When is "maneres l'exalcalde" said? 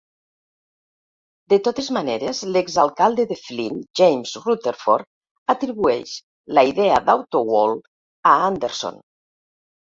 1.97-3.27